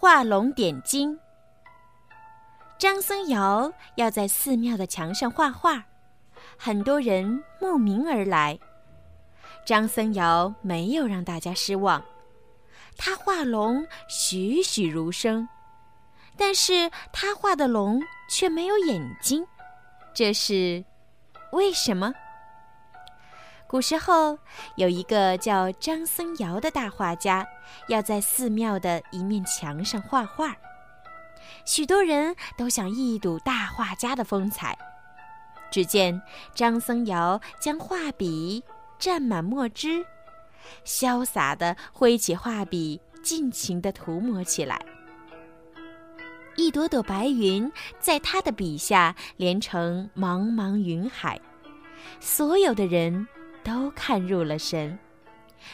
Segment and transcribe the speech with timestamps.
[0.00, 1.18] 画龙点睛。
[2.78, 5.82] 张僧繇要在寺庙的墙上画画，
[6.56, 8.56] 很多人慕名而来。
[9.66, 12.00] 张僧繇没有让大家失望，
[12.96, 15.48] 他画龙栩栩如生，
[16.36, 19.44] 但是他画的龙却没有眼睛，
[20.14, 20.84] 这是
[21.50, 22.14] 为什么？
[23.68, 24.38] 古时候
[24.76, 27.46] 有一个叫张僧繇的大画家，
[27.88, 30.56] 要在寺庙的一面墙上画画。
[31.66, 34.76] 许多人都想一睹大画家的风采。
[35.70, 36.18] 只见
[36.54, 38.64] 张僧繇将画笔
[38.98, 40.02] 蘸满墨汁，
[40.86, 44.80] 潇洒地挥起画笔，尽情地涂抹起来。
[46.56, 51.38] 一朵朵白云在他的笔下连成茫茫云海，
[52.18, 53.28] 所有的人
[53.68, 54.98] 都看入了神，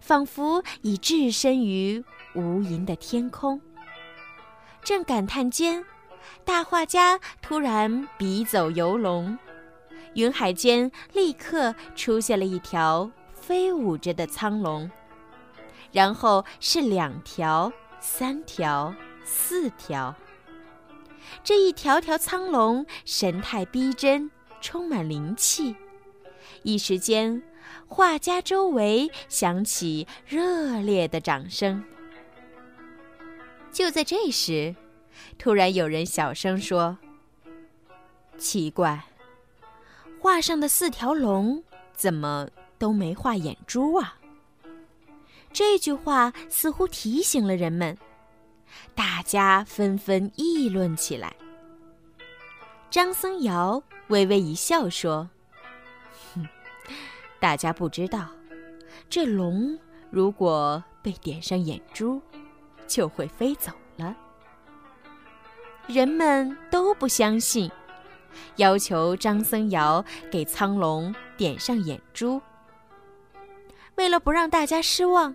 [0.00, 2.04] 仿佛已置身于
[2.36, 3.60] 无垠的天空。
[4.84, 5.84] 正感叹间，
[6.44, 9.36] 大画家突然笔走游龙，
[10.14, 14.88] 云海间立刻出现了一条飞舞着的苍龙，
[15.90, 18.94] 然后是两条、三条、
[19.24, 20.14] 四条。
[21.42, 25.74] 这一条条苍龙神态逼真，充满灵气。
[26.62, 27.42] 一时间，
[27.86, 31.82] 画家周围响起热烈的掌声。
[33.72, 34.74] 就在这时，
[35.38, 36.98] 突然有人小声说
[38.36, 39.04] ：“奇怪，
[40.20, 44.16] 画上的四条龙怎么都没画眼珠啊？”
[45.52, 47.96] 这句话似乎提醒了人们，
[48.94, 51.34] 大家纷纷议论起来。
[52.88, 55.28] 张僧繇微微一笑说：“，
[57.40, 58.28] 大家不知道，
[59.08, 59.78] 这龙
[60.10, 62.20] 如果被点上眼珠。”
[62.90, 64.16] 就会飞走了。
[65.86, 67.70] 人们都不相信，
[68.56, 72.42] 要求张僧繇给苍龙点上眼珠。
[73.94, 75.32] 为了不让大家失望，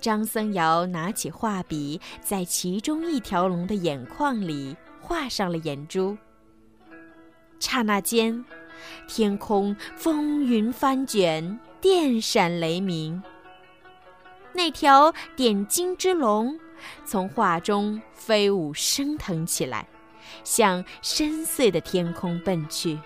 [0.00, 6.18] 张僧繇拿起画笔，在其中一条龙的眼眶里画上了眼珠。
[7.60, 8.44] 刹那间，
[9.06, 13.22] 天空风云翻卷，电闪雷鸣。
[14.52, 16.58] 那条点睛之龙
[17.04, 19.86] 从画中飞舞升腾起来，
[20.42, 22.98] 向深邃的天空奔去。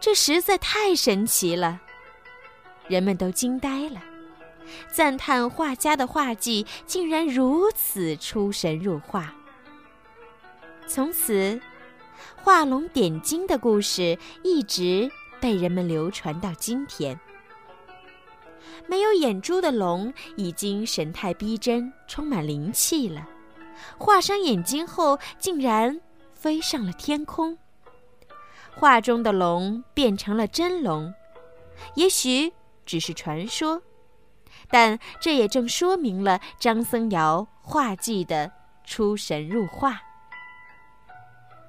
[0.00, 1.80] 这实在太神奇了，
[2.88, 4.00] 人们都惊呆了，
[4.92, 9.34] 赞叹画家的画技竟然如此出神入化。
[10.86, 11.60] 从此，
[12.36, 15.10] 画龙点睛的故事一直
[15.40, 17.18] 被人们流传到今天。
[18.86, 23.28] 没有眼珠的龙已经神态逼真，充满灵气了。
[23.98, 26.00] 画上眼睛后，竟然
[26.32, 27.58] 飞上了天空。
[28.74, 31.12] 画中的龙变成了真龙，
[31.94, 32.52] 也许
[32.84, 33.82] 只是传说，
[34.70, 38.52] 但这也正说明了张僧繇画技的
[38.84, 40.00] 出神入化。